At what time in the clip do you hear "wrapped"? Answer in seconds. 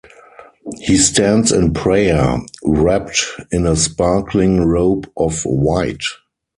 2.63-3.23